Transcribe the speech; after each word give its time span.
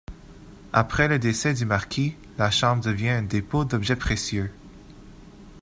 Après 0.73 1.07
le 1.07 1.19
décès 1.19 1.53
du 1.53 1.63
marquis, 1.67 2.15
la 2.39 2.49
Chambre 2.49 2.83
devient 2.83 3.09
un 3.09 3.21
dépôt 3.21 3.65
d’objets 3.65 3.95
précieux. 3.95 4.51